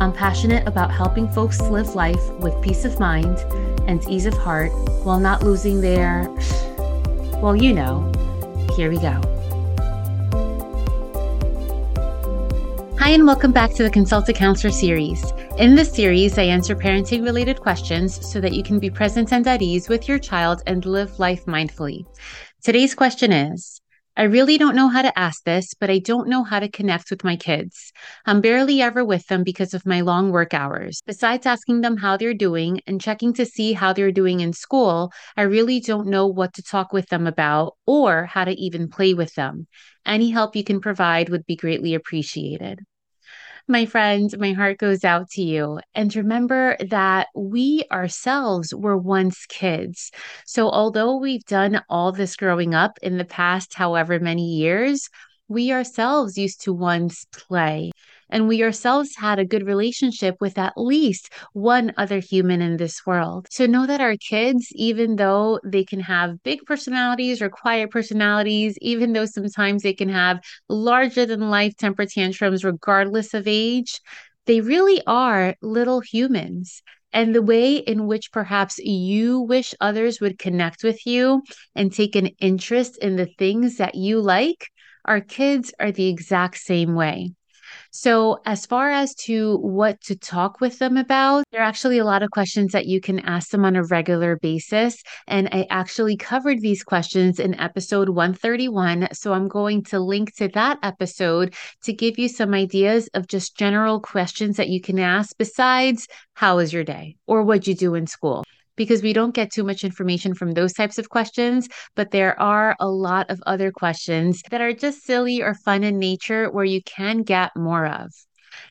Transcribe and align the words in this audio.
I'm 0.00 0.14
passionate 0.14 0.66
about 0.66 0.90
helping 0.90 1.28
folks 1.28 1.60
live 1.60 1.94
life 1.94 2.26
with 2.36 2.58
peace 2.62 2.86
of 2.86 2.98
mind 2.98 3.36
and 3.86 4.02
ease 4.08 4.24
of 4.24 4.32
heart 4.32 4.72
while 5.04 5.20
not 5.20 5.42
losing 5.42 5.82
their, 5.82 6.26
well, 7.42 7.54
you 7.54 7.74
know. 7.74 8.10
Here 8.76 8.88
we 8.88 8.96
go. 8.96 9.20
Hi, 12.98 13.10
and 13.10 13.26
welcome 13.26 13.52
back 13.52 13.74
to 13.74 13.82
the 13.82 13.90
Consult 13.90 14.26
a 14.30 14.32
Counselor 14.32 14.72
series. 14.72 15.22
In 15.58 15.74
this 15.74 15.92
series, 15.92 16.38
I 16.38 16.44
answer 16.44 16.74
parenting 16.74 17.22
related 17.22 17.60
questions 17.60 18.26
so 18.26 18.40
that 18.40 18.54
you 18.54 18.62
can 18.62 18.78
be 18.78 18.88
present 18.88 19.34
and 19.34 19.46
at 19.46 19.60
ease 19.60 19.90
with 19.90 20.08
your 20.08 20.18
child 20.18 20.62
and 20.66 20.86
live 20.86 21.18
life 21.18 21.44
mindfully. 21.44 22.06
Today's 22.62 22.94
question 22.94 23.32
is 23.32 23.79
I 24.16 24.24
really 24.24 24.58
don't 24.58 24.74
know 24.74 24.88
how 24.88 25.02
to 25.02 25.18
ask 25.18 25.44
this, 25.44 25.72
but 25.78 25.88
I 25.88 25.98
don't 25.98 26.28
know 26.28 26.42
how 26.42 26.60
to 26.60 26.68
connect 26.68 27.10
with 27.10 27.24
my 27.24 27.36
kids. 27.36 27.92
I'm 28.26 28.40
barely 28.40 28.82
ever 28.82 29.04
with 29.04 29.26
them 29.28 29.44
because 29.44 29.72
of 29.72 29.86
my 29.86 30.00
long 30.00 30.30
work 30.30 30.52
hours. 30.52 31.00
Besides 31.06 31.46
asking 31.46 31.80
them 31.80 31.96
how 31.96 32.16
they're 32.16 32.34
doing 32.34 32.80
and 32.86 33.00
checking 33.00 33.32
to 33.34 33.46
see 33.46 33.72
how 33.72 33.92
they're 33.92 34.12
doing 34.12 34.40
in 34.40 34.52
school, 34.52 35.12
I 35.36 35.42
really 35.42 35.80
don't 35.80 36.08
know 36.08 36.26
what 36.26 36.54
to 36.54 36.62
talk 36.62 36.92
with 36.92 37.08
them 37.08 37.26
about 37.26 37.76
or 37.86 38.26
how 38.26 38.44
to 38.44 38.52
even 38.52 38.88
play 38.88 39.14
with 39.14 39.34
them. 39.34 39.66
Any 40.04 40.30
help 40.30 40.56
you 40.56 40.64
can 40.64 40.80
provide 40.80 41.28
would 41.28 41.46
be 41.46 41.56
greatly 41.56 41.94
appreciated. 41.94 42.80
My 43.70 43.86
friend, 43.86 44.36
my 44.36 44.50
heart 44.50 44.78
goes 44.78 45.04
out 45.04 45.30
to 45.30 45.42
you. 45.42 45.78
And 45.94 46.14
remember 46.16 46.76
that 46.88 47.28
we 47.36 47.84
ourselves 47.92 48.74
were 48.74 48.96
once 48.96 49.46
kids. 49.46 50.10
So, 50.44 50.68
although 50.68 51.18
we've 51.18 51.44
done 51.44 51.80
all 51.88 52.10
this 52.10 52.34
growing 52.34 52.74
up 52.74 52.98
in 53.00 53.16
the 53.16 53.24
past, 53.24 53.74
however 53.74 54.18
many 54.18 54.56
years, 54.56 55.08
we 55.50 55.72
ourselves 55.72 56.38
used 56.38 56.62
to 56.62 56.72
once 56.72 57.26
play 57.32 57.90
and 58.30 58.46
we 58.46 58.62
ourselves 58.62 59.16
had 59.16 59.40
a 59.40 59.44
good 59.44 59.66
relationship 59.66 60.36
with 60.40 60.56
at 60.56 60.72
least 60.76 61.32
one 61.52 61.92
other 61.96 62.20
human 62.20 62.62
in 62.62 62.76
this 62.76 63.04
world. 63.04 63.48
So 63.50 63.66
know 63.66 63.84
that 63.86 64.00
our 64.00 64.16
kids, 64.16 64.68
even 64.76 65.16
though 65.16 65.58
they 65.64 65.84
can 65.84 65.98
have 65.98 66.40
big 66.44 66.64
personalities 66.66 67.42
or 67.42 67.48
quiet 67.48 67.90
personalities, 67.90 68.78
even 68.80 69.12
though 69.12 69.26
sometimes 69.26 69.82
they 69.82 69.92
can 69.92 70.08
have 70.08 70.38
larger 70.68 71.26
than 71.26 71.50
life 71.50 71.76
temper 71.76 72.06
tantrums, 72.06 72.64
regardless 72.64 73.34
of 73.34 73.48
age, 73.48 74.00
they 74.46 74.60
really 74.60 75.02
are 75.08 75.56
little 75.60 76.00
humans 76.00 76.82
and 77.12 77.34
the 77.34 77.42
way 77.42 77.74
in 77.74 78.06
which 78.06 78.30
perhaps 78.32 78.78
you 78.78 79.40
wish 79.40 79.74
others 79.80 80.20
would 80.20 80.38
connect 80.38 80.84
with 80.84 81.04
you 81.06 81.42
and 81.74 81.92
take 81.92 82.14
an 82.14 82.28
interest 82.38 82.96
in 82.98 83.16
the 83.16 83.26
things 83.38 83.78
that 83.78 83.96
you 83.96 84.20
like, 84.20 84.68
our 85.04 85.20
kids 85.20 85.72
are 85.80 85.92
the 85.92 86.08
exact 86.08 86.58
same 86.58 86.94
way. 86.94 87.32
So, 87.92 88.40
as 88.44 88.66
far 88.66 88.90
as 88.90 89.14
to 89.26 89.56
what 89.58 90.00
to 90.02 90.16
talk 90.16 90.60
with 90.60 90.78
them 90.78 90.96
about, 90.96 91.44
there 91.50 91.60
are 91.60 91.64
actually 91.64 91.98
a 91.98 92.04
lot 92.04 92.22
of 92.22 92.30
questions 92.30 92.72
that 92.72 92.86
you 92.86 93.00
can 93.00 93.20
ask 93.20 93.50
them 93.50 93.64
on 93.64 93.76
a 93.76 93.84
regular 93.84 94.36
basis. 94.36 95.02
And 95.26 95.48
I 95.52 95.66
actually 95.70 96.16
covered 96.16 96.60
these 96.60 96.82
questions 96.82 97.38
in 97.38 97.58
episode 97.60 98.08
131. 98.08 99.08
So, 99.12 99.32
I'm 99.32 99.48
going 99.48 99.84
to 99.84 100.00
link 100.00 100.34
to 100.36 100.48
that 100.48 100.78
episode 100.82 101.54
to 101.84 101.92
give 101.92 102.18
you 102.18 102.28
some 102.28 102.54
ideas 102.54 103.08
of 103.14 103.26
just 103.26 103.56
general 103.56 104.00
questions 104.00 104.56
that 104.56 104.68
you 104.68 104.80
can 104.80 104.98
ask 104.98 105.36
besides, 105.36 106.08
How 106.34 106.56
was 106.56 106.72
your 106.72 106.84
day? 106.84 107.16
or 107.26 107.42
What'd 107.42 107.66
you 107.66 107.74
do 107.74 107.94
in 107.94 108.06
school? 108.06 108.44
Because 108.80 109.02
we 109.02 109.12
don't 109.12 109.34
get 109.34 109.52
too 109.52 109.62
much 109.62 109.84
information 109.84 110.32
from 110.32 110.52
those 110.52 110.72
types 110.72 110.96
of 110.96 111.10
questions, 111.10 111.68
but 111.96 112.12
there 112.12 112.40
are 112.40 112.74
a 112.80 112.88
lot 112.88 113.28
of 113.28 113.38
other 113.44 113.70
questions 113.70 114.40
that 114.50 114.62
are 114.62 114.72
just 114.72 115.04
silly 115.04 115.42
or 115.42 115.52
fun 115.52 115.84
in 115.84 115.98
nature 115.98 116.50
where 116.50 116.64
you 116.64 116.82
can 116.84 117.20
get 117.20 117.54
more 117.54 117.84
of. 117.84 118.10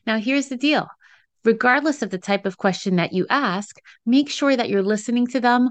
Now, 0.08 0.18
here's 0.18 0.48
the 0.48 0.56
deal. 0.56 0.88
Regardless 1.44 2.02
of 2.02 2.10
the 2.10 2.18
type 2.18 2.44
of 2.44 2.58
question 2.58 2.96
that 2.96 3.12
you 3.12 3.24
ask, 3.30 3.76
make 4.04 4.28
sure 4.28 4.56
that 4.56 4.68
you're 4.68 4.82
listening 4.82 5.28
to 5.28 5.38
them 5.38 5.70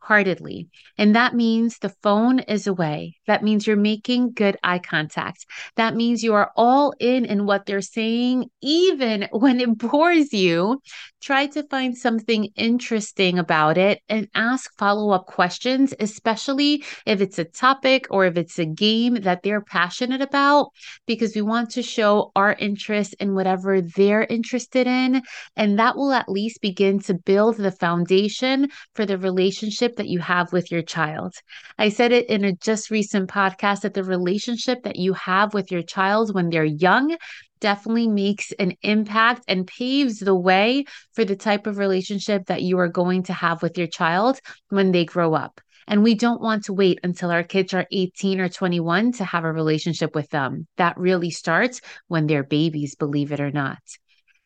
wholeheartedly. 0.00 0.68
And 0.98 1.14
that 1.14 1.34
means 1.34 1.78
the 1.78 1.94
phone 2.02 2.40
is 2.40 2.66
away. 2.66 3.16
That 3.26 3.42
means 3.42 3.66
you're 3.66 3.76
making 3.76 4.32
good 4.32 4.56
eye 4.62 4.78
contact. 4.78 5.46
That 5.76 5.94
means 5.94 6.22
you 6.22 6.34
are 6.34 6.50
all 6.56 6.92
in 6.98 7.24
in 7.24 7.46
what 7.46 7.66
they're 7.66 7.80
saying, 7.80 8.46
even 8.60 9.28
when 9.32 9.60
it 9.60 9.78
bores 9.78 10.32
you. 10.32 10.80
Try 11.20 11.46
to 11.48 11.62
find 11.64 11.96
something 11.96 12.46
interesting 12.56 13.38
about 13.38 13.76
it 13.76 14.00
and 14.08 14.28
ask 14.34 14.70
follow 14.78 15.10
up 15.10 15.26
questions, 15.26 15.92
especially 16.00 16.82
if 17.04 17.20
it's 17.20 17.38
a 17.38 17.44
topic 17.44 18.06
or 18.10 18.24
if 18.24 18.38
it's 18.38 18.58
a 18.58 18.64
game 18.64 19.14
that 19.22 19.42
they're 19.42 19.60
passionate 19.60 20.22
about, 20.22 20.70
because 21.06 21.34
we 21.34 21.42
want 21.42 21.70
to 21.72 21.82
show 21.82 22.32
our 22.34 22.54
interest 22.54 23.14
in 23.20 23.34
whatever 23.34 23.82
they're 23.82 24.24
interested 24.24 24.86
in. 24.86 25.20
And 25.56 25.78
that 25.78 25.94
will 25.96 26.12
at 26.12 26.28
least 26.28 26.62
begin 26.62 27.00
to 27.00 27.14
build 27.14 27.58
the 27.58 27.70
foundation 27.72 28.68
for 28.94 29.04
the 29.04 29.18
relationship 29.18 29.89
that 29.96 30.08
you 30.08 30.18
have 30.18 30.52
with 30.52 30.70
your 30.70 30.82
child. 30.82 31.34
I 31.78 31.88
said 31.88 32.12
it 32.12 32.28
in 32.28 32.44
a 32.44 32.52
just 32.52 32.90
recent 32.90 33.30
podcast 33.30 33.82
that 33.82 33.94
the 33.94 34.04
relationship 34.04 34.82
that 34.84 34.96
you 34.96 35.12
have 35.14 35.54
with 35.54 35.70
your 35.70 35.82
child 35.82 36.34
when 36.34 36.50
they're 36.50 36.64
young 36.64 37.16
definitely 37.60 38.08
makes 38.08 38.52
an 38.52 38.74
impact 38.82 39.44
and 39.46 39.66
paves 39.66 40.18
the 40.18 40.34
way 40.34 40.84
for 41.12 41.24
the 41.24 41.36
type 41.36 41.66
of 41.66 41.78
relationship 41.78 42.46
that 42.46 42.62
you 42.62 42.78
are 42.78 42.88
going 42.88 43.22
to 43.24 43.32
have 43.32 43.62
with 43.62 43.76
your 43.78 43.86
child 43.86 44.40
when 44.70 44.92
they 44.92 45.04
grow 45.04 45.34
up. 45.34 45.60
And 45.86 46.02
we 46.02 46.14
don't 46.14 46.40
want 46.40 46.64
to 46.64 46.72
wait 46.72 47.00
until 47.02 47.30
our 47.30 47.42
kids 47.42 47.74
are 47.74 47.86
18 47.90 48.40
or 48.40 48.48
21 48.48 49.12
to 49.12 49.24
have 49.24 49.44
a 49.44 49.52
relationship 49.52 50.14
with 50.14 50.30
them. 50.30 50.66
That 50.76 50.96
really 50.96 51.30
starts 51.30 51.80
when 52.06 52.26
they're 52.26 52.44
babies, 52.44 52.94
believe 52.94 53.32
it 53.32 53.40
or 53.40 53.50
not. 53.50 53.78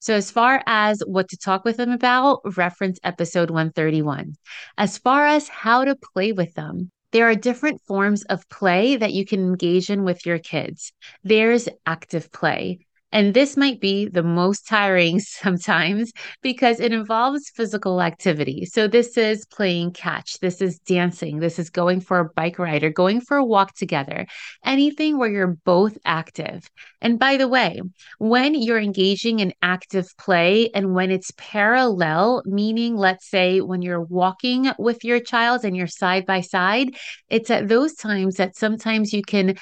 So, 0.04 0.12
as 0.12 0.30
far 0.30 0.62
as 0.66 1.02
what 1.06 1.30
to 1.30 1.38
talk 1.38 1.64
with 1.64 1.78
them 1.78 1.90
about, 1.90 2.42
reference 2.58 2.98
episode 3.04 3.48
131. 3.48 4.34
As 4.76 4.98
far 4.98 5.24
as 5.24 5.48
how 5.48 5.82
to 5.86 5.96
play 5.96 6.32
with 6.32 6.52
them, 6.52 6.90
there 7.12 7.26
are 7.26 7.34
different 7.34 7.80
forms 7.86 8.22
of 8.24 8.46
play 8.50 8.96
that 8.96 9.14
you 9.14 9.24
can 9.24 9.40
engage 9.40 9.88
in 9.88 10.04
with 10.04 10.26
your 10.26 10.38
kids. 10.38 10.92
There's 11.22 11.70
active 11.86 12.30
play. 12.30 12.80
And 13.14 13.32
this 13.32 13.56
might 13.56 13.80
be 13.80 14.08
the 14.08 14.24
most 14.24 14.66
tiring 14.66 15.20
sometimes 15.20 16.12
because 16.42 16.80
it 16.80 16.92
involves 16.92 17.48
physical 17.48 18.02
activity. 18.02 18.66
So, 18.66 18.88
this 18.88 19.16
is 19.16 19.46
playing 19.46 19.92
catch, 19.92 20.40
this 20.40 20.60
is 20.60 20.80
dancing, 20.80 21.38
this 21.38 21.60
is 21.60 21.70
going 21.70 22.00
for 22.00 22.18
a 22.18 22.28
bike 22.28 22.58
ride 22.58 22.82
or 22.82 22.90
going 22.90 23.20
for 23.20 23.36
a 23.36 23.44
walk 23.44 23.74
together, 23.74 24.26
anything 24.64 25.16
where 25.16 25.30
you're 25.30 25.56
both 25.64 25.96
active. 26.04 26.68
And 27.00 27.18
by 27.18 27.36
the 27.36 27.46
way, 27.46 27.80
when 28.18 28.54
you're 28.54 28.80
engaging 28.80 29.38
in 29.38 29.54
active 29.62 30.08
play 30.18 30.70
and 30.74 30.92
when 30.92 31.12
it's 31.12 31.30
parallel, 31.36 32.42
meaning, 32.46 32.96
let's 32.96 33.30
say, 33.30 33.60
when 33.60 33.80
you're 33.80 34.02
walking 34.02 34.72
with 34.76 35.04
your 35.04 35.20
child 35.20 35.64
and 35.64 35.76
you're 35.76 35.86
side 35.86 36.26
by 36.26 36.40
side, 36.40 36.96
it's 37.28 37.50
at 37.50 37.68
those 37.68 37.94
times 37.94 38.36
that 38.36 38.56
sometimes 38.56 39.12
you 39.12 39.22
can 39.22 39.54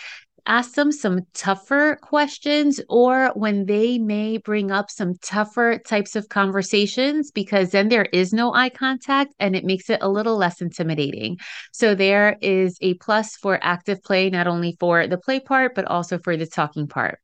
ask 0.47 0.75
them 0.75 0.93
some 0.93 1.21
tougher 1.35 1.97
questions 2.03 2.81
or 2.89 3.31
when 3.35 3.67
they 3.67 3.99
may 3.99 4.39
bring 4.39 4.71
up 4.71 4.91
some 4.91 5.15
tougher 5.23 5.79
types 5.79 6.17
of 6.17 6.29
conversations 6.29 7.31
because 7.31 7.71
then 7.71 7.89
there 7.89 8.07
is 8.13 8.33
no 8.33 8.53
eye 8.55 8.71
contact 8.71 9.35
and 9.39 9.55
it 9.55 9.65
makes 9.65 9.89
it 9.91 9.99
a 10.03 10.09
little 10.09 10.37
less 10.37 10.61
intimidating. 10.61 11.39
So 11.73 11.95
there 11.95 12.37
is 12.41 12.77
a 12.81 12.95
plus 12.95 13.37
for 13.37 13.59
active 13.63 14.03
play, 14.03 14.31
not 14.31 14.47
only 14.47 14.77
for 14.81 15.07
the 15.07 15.19
play 15.19 15.41
part, 15.41 15.75
but 15.75 15.85
also 15.87 16.19
for 16.19 16.37
the 16.37 16.47
talking 16.47 16.89
part. 16.89 17.19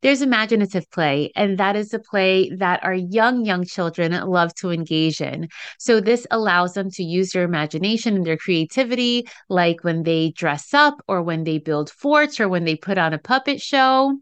There's 0.00 0.22
imaginative 0.22 0.88
play, 0.90 1.32
and 1.34 1.58
that 1.58 1.74
is 1.74 1.88
the 1.88 1.98
play 1.98 2.50
that 2.50 2.84
our 2.84 2.94
young, 2.94 3.44
young 3.44 3.64
children 3.64 4.12
love 4.12 4.54
to 4.56 4.70
engage 4.70 5.20
in. 5.20 5.48
So, 5.78 6.00
this 6.00 6.26
allows 6.30 6.74
them 6.74 6.90
to 6.92 7.02
use 7.02 7.30
their 7.30 7.42
imagination 7.42 8.16
and 8.16 8.24
their 8.24 8.36
creativity, 8.36 9.26
like 9.48 9.82
when 9.82 10.04
they 10.04 10.30
dress 10.30 10.72
up 10.72 11.02
or 11.08 11.22
when 11.22 11.44
they 11.44 11.58
build 11.58 11.90
forts 11.90 12.38
or 12.38 12.48
when 12.48 12.64
they 12.64 12.76
put 12.76 12.96
on 12.96 13.12
a 13.12 13.18
puppet 13.18 13.60
show. 13.60 14.16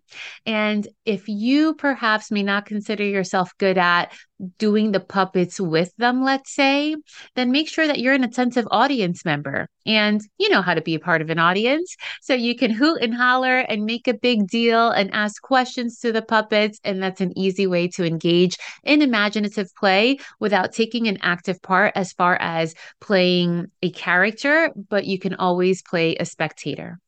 And 0.46 0.88
if 1.04 1.28
you 1.28 1.74
perhaps 1.74 2.30
may 2.30 2.42
not 2.42 2.66
consider 2.66 3.04
yourself 3.04 3.52
good 3.58 3.76
at 3.76 4.12
doing 4.58 4.92
the 4.92 5.00
puppets 5.00 5.60
with 5.60 5.94
them, 5.96 6.22
let's 6.22 6.54
say, 6.54 6.96
then 7.34 7.50
make 7.50 7.68
sure 7.68 7.86
that 7.86 8.00
you're 8.00 8.14
an 8.14 8.24
attentive 8.24 8.66
audience 8.70 9.24
member 9.24 9.68
and 9.86 10.20
you 10.38 10.48
know 10.48 10.62
how 10.62 10.74
to 10.74 10.80
be 10.80 10.94
a 10.94 11.00
part 11.00 11.22
of 11.22 11.30
an 11.30 11.38
audience. 11.38 11.96
So 12.20 12.34
you 12.34 12.56
can 12.56 12.70
hoot 12.70 13.00
and 13.02 13.14
holler 13.14 13.58
and 13.58 13.84
make 13.84 14.08
a 14.08 14.14
big 14.14 14.48
deal 14.48 14.90
and 14.90 15.12
ask 15.12 15.40
questions 15.42 15.98
to 16.00 16.12
the 16.12 16.22
puppets. 16.22 16.80
And 16.84 17.02
that's 17.02 17.20
an 17.20 17.36
easy 17.36 17.66
way 17.66 17.88
to 17.88 18.04
engage 18.04 18.56
in 18.84 19.02
imaginative 19.02 19.74
play 19.74 20.18
without 20.40 20.72
taking 20.72 21.08
an 21.08 21.18
active 21.22 21.62
part 21.62 21.92
as 21.94 22.12
far 22.12 22.36
as 22.40 22.74
playing 23.00 23.70
a 23.82 23.90
character, 23.90 24.70
but 24.88 25.06
you 25.06 25.18
can 25.18 25.34
always 25.34 25.82
play 25.82 26.16
a 26.16 26.24
spectator. 26.24 26.98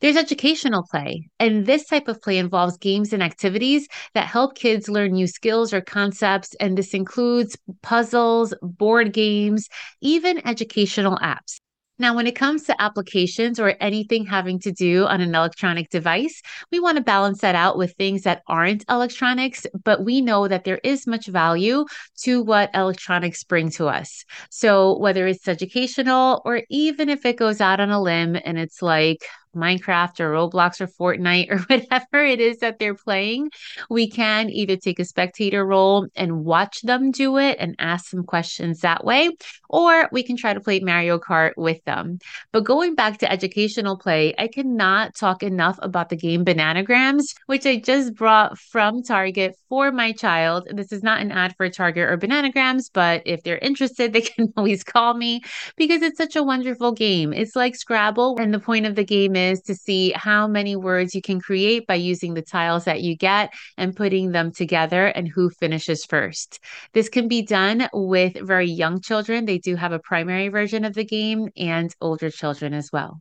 There's 0.00 0.16
educational 0.16 0.84
play, 0.90 1.28
and 1.38 1.66
this 1.66 1.86
type 1.86 2.08
of 2.08 2.22
play 2.22 2.38
involves 2.38 2.78
games 2.78 3.12
and 3.12 3.22
activities 3.22 3.86
that 4.14 4.26
help 4.26 4.54
kids 4.54 4.88
learn 4.88 5.12
new 5.12 5.26
skills 5.26 5.74
or 5.74 5.82
concepts. 5.82 6.54
And 6.58 6.76
this 6.76 6.94
includes 6.94 7.56
puzzles, 7.82 8.54
board 8.62 9.12
games, 9.12 9.68
even 10.00 10.46
educational 10.46 11.16
apps. 11.18 11.58
Now, 12.00 12.16
when 12.16 12.26
it 12.26 12.34
comes 12.34 12.62
to 12.64 12.80
applications 12.80 13.60
or 13.60 13.76
anything 13.78 14.24
having 14.24 14.58
to 14.60 14.72
do 14.72 15.04
on 15.04 15.20
an 15.20 15.34
electronic 15.34 15.90
device, 15.90 16.40
we 16.72 16.80
want 16.80 16.96
to 16.96 17.02
balance 17.02 17.42
that 17.42 17.54
out 17.54 17.76
with 17.76 17.92
things 17.92 18.22
that 18.22 18.40
aren't 18.48 18.86
electronics, 18.88 19.66
but 19.84 20.02
we 20.02 20.22
know 20.22 20.48
that 20.48 20.64
there 20.64 20.80
is 20.82 21.06
much 21.06 21.26
value 21.26 21.84
to 22.22 22.42
what 22.42 22.70
electronics 22.72 23.44
bring 23.44 23.68
to 23.72 23.88
us. 23.88 24.24
So, 24.48 24.96
whether 24.96 25.26
it's 25.26 25.46
educational 25.46 26.40
or 26.46 26.62
even 26.70 27.10
if 27.10 27.26
it 27.26 27.36
goes 27.36 27.60
out 27.60 27.80
on 27.80 27.90
a 27.90 28.00
limb 28.00 28.34
and 28.46 28.58
it's 28.58 28.80
like 28.80 29.22
Minecraft 29.54 30.20
or 30.20 30.32
Roblox 30.32 30.80
or 30.80 30.86
Fortnite 30.86 31.50
or 31.50 31.58
whatever 31.68 32.24
it 32.24 32.40
is 32.40 32.58
that 32.58 32.78
they're 32.78 32.94
playing, 32.94 33.50
we 33.88 34.08
can 34.08 34.50
either 34.50 34.76
take 34.76 34.98
a 34.98 35.04
spectator 35.04 35.64
role 35.64 36.06
and 36.14 36.44
watch 36.44 36.80
them 36.82 37.10
do 37.10 37.38
it 37.38 37.56
and 37.58 37.74
ask 37.78 38.08
some 38.08 38.24
questions 38.24 38.80
that 38.80 39.04
way, 39.04 39.30
or 39.68 40.08
we 40.12 40.22
can 40.22 40.36
try 40.36 40.54
to 40.54 40.60
play 40.60 40.80
Mario 40.80 41.18
Kart 41.18 41.52
with 41.56 41.82
them. 41.84 42.18
But 42.52 42.64
going 42.64 42.94
back 42.94 43.18
to 43.18 43.30
educational 43.30 43.96
play, 43.96 44.34
I 44.38 44.48
cannot 44.48 45.14
talk 45.14 45.42
enough 45.42 45.78
about 45.82 46.08
the 46.08 46.16
game 46.16 46.44
Bananagrams, 46.44 47.34
which 47.46 47.66
I 47.66 47.76
just 47.76 48.14
brought 48.14 48.58
from 48.58 49.02
Target 49.02 49.56
for 49.68 49.92
my 49.92 50.12
child. 50.12 50.68
This 50.72 50.92
is 50.92 51.02
not 51.02 51.20
an 51.20 51.32
ad 51.32 51.54
for 51.56 51.68
Target 51.68 52.08
or 52.08 52.18
Bananagrams, 52.18 52.90
but 52.92 53.22
if 53.26 53.42
they're 53.42 53.58
interested, 53.58 54.12
they 54.12 54.20
can 54.30 54.52
always 54.56 54.84
call 54.84 55.14
me 55.14 55.40
because 55.76 56.02
it's 56.02 56.18
such 56.18 56.36
a 56.36 56.42
wonderful 56.42 56.92
game. 56.92 57.32
It's 57.32 57.56
like 57.56 57.76
Scrabble, 57.76 58.38
and 58.38 58.52
the 58.52 58.58
point 58.58 58.86
of 58.86 58.94
the 58.94 59.04
game 59.04 59.36
is 59.40 59.60
to 59.62 59.74
see 59.74 60.12
how 60.14 60.46
many 60.46 60.76
words 60.76 61.14
you 61.14 61.22
can 61.22 61.40
create 61.40 61.86
by 61.86 61.94
using 61.94 62.34
the 62.34 62.42
tiles 62.42 62.84
that 62.84 63.02
you 63.02 63.16
get 63.16 63.52
and 63.76 63.96
putting 63.96 64.32
them 64.32 64.52
together 64.52 65.06
and 65.06 65.28
who 65.28 65.50
finishes 65.50 66.04
first. 66.04 66.60
This 66.92 67.08
can 67.08 67.28
be 67.28 67.42
done 67.42 67.88
with 67.92 68.34
very 68.40 68.70
young 68.70 69.00
children. 69.00 69.44
They 69.44 69.58
do 69.58 69.76
have 69.76 69.92
a 69.92 69.98
primary 69.98 70.48
version 70.48 70.84
of 70.84 70.94
the 70.94 71.04
game 71.04 71.48
and 71.56 71.94
older 72.00 72.30
children 72.30 72.74
as 72.74 72.90
well. 72.92 73.20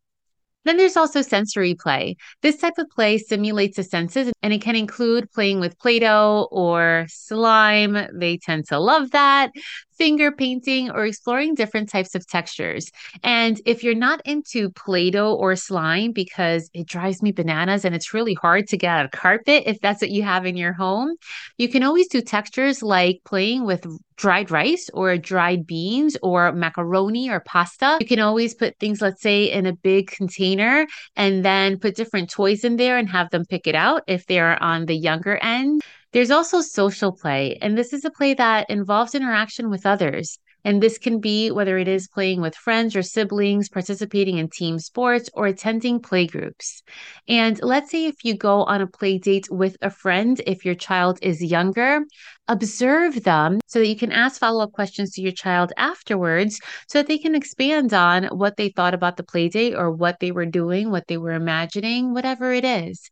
Then 0.66 0.78
there's 0.78 0.98
also 0.98 1.22
sensory 1.22 1.74
play. 1.74 2.18
This 2.42 2.58
type 2.58 2.78
of 2.78 2.90
play 2.90 3.18
simulates 3.18 3.78
the 3.78 3.84
senses 3.84 4.32
and 4.44 4.54
it 4.54 4.62
can 4.62 4.76
include 4.76 5.32
playing 5.32 5.62
with 5.62 5.80
Play 5.80 6.00
Doh 6.00 6.48
or 6.52 7.06
slime. 7.08 7.98
They 8.14 8.38
tend 8.38 8.68
to 8.68 8.78
love 8.78 9.12
that 9.12 9.52
finger 10.00 10.32
painting, 10.32 10.90
or 10.90 11.06
exploring 11.06 11.54
different 11.54 11.90
types 11.90 12.16
of 12.16 12.26
textures. 12.26 12.90
And 13.22 13.62
if 13.66 13.84
you're 13.84 13.94
not 13.94 14.22
into 14.26 14.72
Play 14.72 15.12
Doh 15.12 15.36
or 15.36 15.56
slime 15.56 16.14
because 16.14 16.70
it 16.74 16.88
drives 16.88 17.22
me 17.22 17.32
bananas 17.32 17.86
and 17.86 17.94
it's 17.94 18.14
really 18.14 18.34
hard 18.34 18.68
to 18.70 18.78
get 18.78 18.90
out 18.90 19.06
of 19.06 19.12
carpet 19.12 19.64
if 19.68 19.80
that's 19.82 20.02
what 20.02 20.10
you 20.10 20.24
have 20.24 20.46
in 20.46 20.58
your 20.58 20.74
home, 20.74 21.16
you 21.58 21.68
can 21.70 21.84
always 21.84 22.08
do 22.08 22.22
textures 22.22 22.82
like 22.82 23.20
playing 23.26 23.66
with 23.66 23.86
dried 24.16 24.52
rice 24.52 24.90
or 24.94 25.18
dried 25.18 25.66
beans 25.66 26.18
or 26.22 26.52
macaroni 26.52 27.30
or 27.30 27.40
pasta. 27.40 27.98
You 28.02 28.08
can 28.08 28.20
always 28.20 28.54
put 28.54 28.78
things, 28.78 29.02
let's 29.02 29.22
say, 29.22 29.46
in 29.52 29.66
a 29.66 29.74
big 29.74 30.12
container 30.12 30.88
and 31.16 31.44
then 31.44 31.80
put 31.80 31.96
different 31.96 32.30
toys 32.30 32.64
in 32.64 32.76
there 32.76 32.98
and 32.98 33.10
have 33.10 33.30
them 33.30 33.46
pick 33.46 33.68
it 33.68 33.76
out 33.76 34.04
if 34.08 34.26
they're 34.26 34.62
on 34.62 34.86
the 34.86 34.96
younger 34.96 35.38
end. 35.38 35.82
There's 36.12 36.32
also 36.32 36.62
social 36.62 37.12
play, 37.12 37.58
and 37.62 37.78
this 37.78 37.94
is 37.94 38.04
a 38.04 38.10
play 38.10 38.34
that 38.34 38.70
involves 38.70 39.14
interaction 39.14 39.70
with 39.70 39.86
others. 39.86 40.40
And 40.66 40.84
this 40.84 40.98
can 40.98 41.20
be 41.20 41.52
whether 41.52 41.78
it 41.78 41.88
is 41.88 42.10
playing 42.10 42.42
with 42.42 42.56
friends 42.56 42.96
or 42.96 43.02
siblings, 43.02 43.70
participating 43.70 44.38
in 44.40 44.50
team 44.50 44.78
sports, 44.80 45.30
or 45.34 45.48
attending 45.48 46.02
play 46.02 46.28
groups. 46.28 46.84
And 47.30 47.62
let's 47.64 47.92
say 47.92 48.08
if 48.08 48.26
you 48.26 48.36
go 48.36 48.64
on 48.64 48.82
a 48.82 48.88
play 48.88 49.20
date 49.20 49.48
with 49.50 49.78
a 49.82 49.90
friend, 49.90 50.42
if 50.46 50.66
your 50.66 50.76
child 50.76 51.20
is 51.22 51.42
younger, 51.42 52.02
observe 52.48 53.24
them 53.24 53.60
so 53.68 53.80
that 53.80 53.88
you 53.88 53.96
can 53.96 54.12
ask 54.12 54.40
follow 54.40 54.64
up 54.64 54.74
questions 54.74 55.12
to 55.12 55.22
your 55.22 55.32
child 55.32 55.72
afterwards 55.78 56.60
so 56.88 57.00
that 57.00 57.08
they 57.08 57.20
can 57.20 57.36
expand 57.36 57.94
on 57.94 58.26
what 58.26 58.58
they 58.58 58.70
thought 58.70 58.94
about 58.94 59.16
the 59.16 59.24
play 59.24 59.48
date 59.48 59.76
or 59.76 59.92
what 59.92 60.20
they 60.20 60.32
were 60.32 60.46
doing, 60.46 60.92
what 60.92 61.08
they 61.08 61.18
were 61.18 61.34
imagining, 61.34 62.14
whatever 62.14 62.52
it 62.52 62.66
is. 62.66 63.10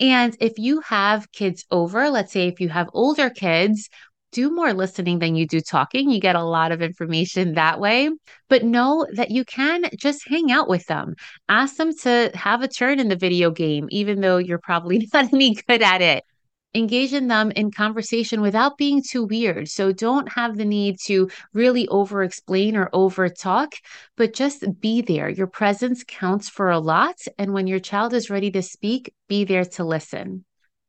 And 0.00 0.36
if 0.40 0.54
you 0.58 0.80
have 0.80 1.30
kids 1.32 1.64
over, 1.70 2.10
let's 2.10 2.32
say 2.32 2.48
if 2.48 2.60
you 2.60 2.68
have 2.68 2.88
older 2.92 3.30
kids, 3.30 3.88
do 4.32 4.50
more 4.50 4.72
listening 4.72 5.20
than 5.20 5.36
you 5.36 5.46
do 5.46 5.60
talking. 5.60 6.10
You 6.10 6.20
get 6.20 6.34
a 6.34 6.42
lot 6.42 6.72
of 6.72 6.82
information 6.82 7.54
that 7.54 7.78
way. 7.78 8.10
But 8.48 8.64
know 8.64 9.06
that 9.14 9.30
you 9.30 9.44
can 9.44 9.84
just 9.96 10.28
hang 10.28 10.50
out 10.50 10.68
with 10.68 10.84
them. 10.86 11.14
Ask 11.48 11.76
them 11.76 11.94
to 12.02 12.32
have 12.34 12.62
a 12.62 12.68
turn 12.68 12.98
in 12.98 13.08
the 13.08 13.16
video 13.16 13.52
game, 13.52 13.86
even 13.90 14.20
though 14.20 14.38
you're 14.38 14.58
probably 14.58 15.08
not 15.14 15.32
any 15.32 15.54
good 15.54 15.82
at 15.82 16.02
it 16.02 16.24
engage 16.74 17.12
in 17.12 17.28
them 17.28 17.50
in 17.52 17.70
conversation 17.70 18.40
without 18.40 18.76
being 18.76 19.02
too 19.02 19.24
weird. 19.24 19.68
So 19.68 19.92
don't 19.92 20.28
have 20.32 20.56
the 20.56 20.64
need 20.64 20.98
to 21.06 21.30
really 21.52 21.86
over 21.88 22.22
explain 22.22 22.76
or 22.76 22.90
over 22.92 23.28
talk, 23.28 23.74
but 24.16 24.34
just 24.34 24.64
be 24.80 25.00
there. 25.00 25.28
Your 25.28 25.46
presence 25.46 26.04
counts 26.06 26.48
for 26.48 26.70
a 26.70 26.78
lot. 26.78 27.16
And 27.38 27.52
when 27.52 27.66
your 27.66 27.80
child 27.80 28.12
is 28.12 28.30
ready 28.30 28.50
to 28.52 28.62
speak, 28.62 29.14
be 29.28 29.44
there 29.44 29.64
to 29.64 29.84
listen. 29.84 30.44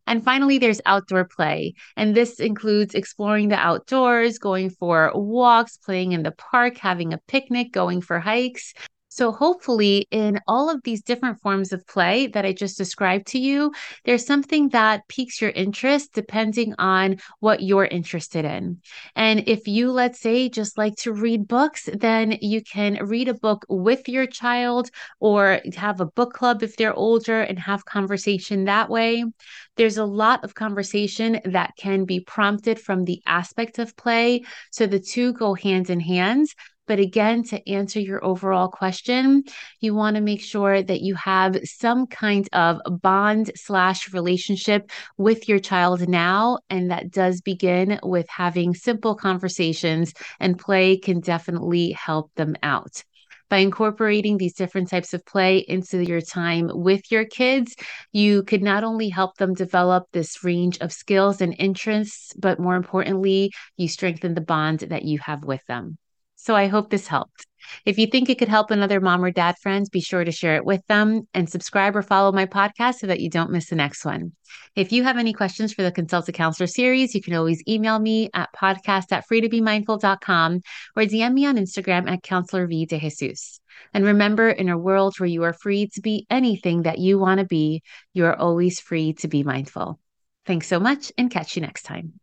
And 0.08 0.24
finally, 0.24 0.60
there's 0.60 0.82
outdoor 0.86 1.26
play. 1.26 1.74
And 1.96 2.16
this 2.16 2.40
includes 2.40 2.94
exploring 2.94 3.50
the 3.50 3.56
outdoors, 3.56 4.38
going 4.38 4.70
for 4.70 5.12
walks, 5.16 5.78
playing 5.78 6.12
in 6.12 6.24
the 6.24 6.32
park, 6.32 6.78
having 6.78 7.14
a 7.14 7.20
picnic, 7.28 7.72
going 7.72 8.02
for 8.02 8.20
hikes. 8.20 8.74
So, 9.16 9.32
hopefully, 9.32 10.08
in 10.12 10.42
all 10.46 10.70
of 10.70 10.84
these 10.84 11.02
different 11.02 11.40
forms 11.40 11.72
of 11.72 11.88
play 11.88 12.28
that 12.28 12.44
I 12.44 12.52
just 12.52 12.78
described 12.78 13.28
to 13.28 13.40
you, 13.40 13.72
there's 14.04 14.26
something 14.26 14.68
that 14.70 15.08
piques 15.08 15.42
your 15.42 15.52
interest 15.52 16.12
depending 16.14 16.76
on 16.80 17.20
what 17.40 17.64
you're 17.64 17.86
interested 17.86 18.44
in. 18.44 18.82
And 19.16 19.48
if 19.48 19.70
you, 19.70 19.94
let's 19.94 20.20
say, 20.20 20.50
just 20.50 20.78
like 20.78 20.98
to 20.98 21.14
read 21.14 21.48
books, 21.48 21.88
then 21.94 22.38
you 22.42 22.62
can 22.62 23.06
read 23.06 23.30
a 23.30 23.34
book 23.34 23.66
with 23.70 24.10
your 24.10 24.26
child 24.26 24.92
or 25.22 25.62
have 25.78 26.02
a 26.02 26.06
book 26.06 26.34
club 26.34 26.62
if 26.62 26.76
they're 26.76 26.94
older 26.94 27.40
and 27.40 27.58
have 27.58 27.86
conversation 27.86 28.66
that 28.66 28.90
way. 28.90 29.24
There's 29.78 29.98
a 29.98 30.04
lot 30.04 30.44
of 30.44 30.56
conversation 30.56 31.40
that 31.46 31.72
can 31.78 32.04
be 32.04 32.20
prompted 32.20 32.82
from 32.82 33.06
the 33.06 33.22
aspect 33.26 33.80
of 33.80 33.96
play. 33.96 34.44
So 34.72 34.88
the 34.88 35.00
two 35.00 35.32
go 35.32 35.54
hand 35.54 35.90
in 35.90 36.02
hand. 36.02 36.48
But 36.88 37.00
again, 37.00 37.44
to 37.46 37.70
answer 37.70 38.00
your 38.00 38.24
overall 38.24 38.68
question, 38.68 39.44
you 39.80 39.96
want 39.96 40.16
to 40.16 40.22
make 40.22 40.42
sure 40.42 40.84
that 40.84 41.02
you 41.02 41.16
have 41.16 41.58
some 41.64 42.08
kind 42.08 42.48
of 42.54 42.80
bond 43.02 43.52
slash 43.56 44.14
relationship 44.14 44.92
with 45.18 45.50
your 45.50 45.60
child 45.60 46.08
now. 46.08 46.60
And 46.70 46.92
that 46.92 47.12
does 47.12 47.42
begin 47.42 48.00
with 48.04 48.28
having 48.30 48.74
simple 48.76 49.16
conversations, 49.16 50.14
and 50.40 50.60
play 50.60 50.98
can 50.98 51.20
definitely 51.22 51.92
help 51.92 52.32
them 52.36 52.56
out 52.62 53.04
by 53.50 53.58
incorporating 53.58 54.38
these 54.38 54.54
different 54.54 54.90
types 54.90 55.14
of 55.14 55.26
play 55.26 55.60
into 55.60 56.04
your 56.04 56.22
time 56.22 56.70
with 56.74 57.12
your 57.12 57.26
kids, 57.26 57.76
you 58.12 58.44
could 58.44 58.64
not 58.64 58.84
only 58.84 59.10
help 59.10 59.38
them 59.38 59.54
develop 59.54 60.06
this 60.12 60.44
range 60.44 60.80
of 60.80 60.92
skills 60.92 61.42
and 61.42 61.56
interests, 61.60 62.34
but 62.38 62.60
more 62.60 62.76
importantly, 62.76 63.52
you 63.78 63.88
strengthen 63.88 64.34
the 64.34 64.42
bond 64.42 64.80
that 64.80 65.04
you 65.04 65.20
have 65.20 65.44
with 65.44 65.64
them. 65.68 65.98
So 66.46 66.56
I 66.56 66.68
hope 66.68 66.92
this 66.92 67.08
helped. 67.08 67.48
If 67.88 67.98
you 67.98 68.06
think 68.06 68.30
it 68.30 68.38
could 68.38 68.50
help 68.50 68.70
another 68.70 69.02
mom 69.02 69.26
or 69.26 69.32
dad 69.32 69.56
friends, 69.58 69.90
be 69.90 70.00
sure 70.00 70.24
to 70.24 70.32
share 70.32 70.58
it 70.58 70.64
with 70.64 70.86
them 70.86 71.28
and 71.34 71.50
subscribe 71.50 71.96
or 71.96 72.04
follow 72.04 72.32
my 72.32 72.46
podcast 72.46 73.00
so 73.00 73.08
that 73.08 73.20
you 73.20 73.32
don't 73.32 73.50
miss 73.50 73.70
the 73.70 73.76
next 73.76 74.06
one. 74.06 74.34
If 74.76 74.92
you 74.92 75.04
have 75.04 75.18
any 75.18 75.34
questions 75.34 75.74
for 75.74 75.82
the 75.82 75.92
Consult 75.92 76.30
a 76.30 76.32
Counselor 76.32 76.68
series, 76.68 77.16
you 77.16 77.22
can 77.24 77.34
always 77.34 77.64
email 77.68 77.98
me 77.98 78.30
at 78.36 78.54
podcast 78.54 79.12
at 79.12 79.28
freetobemindful.com 79.28 80.62
or 80.96 81.04
DM 81.04 81.34
me 81.34 81.48
on 81.48 81.58
Instagram 81.58 82.08
at 82.08 82.22
Counselor 82.22 82.68
V 82.68 82.86
de 82.86 83.00
Jesus. 83.00 83.60
And 83.92 84.06
remember, 84.06 84.48
in 84.48 84.70
a 84.70 84.78
world 84.78 85.16
where 85.18 85.26
you 85.26 85.42
are 85.46 85.54
free 85.54 85.88
to 85.96 86.02
be 86.02 86.28
anything 86.30 86.84
that 86.84 87.00
you 87.00 87.18
want 87.18 87.40
to 87.40 87.46
be, 87.48 87.82
you 88.14 88.26
are 88.26 88.36
always 88.36 88.80
free 88.80 89.14
to 89.14 89.28
be 89.28 89.42
mindful. 89.42 90.00
Thanks 90.46 90.68
so 90.68 90.80
much 90.80 91.12
and 91.18 91.32
catch 91.32 91.56
you 91.56 91.64
next 91.64 91.84
time. 91.84 92.20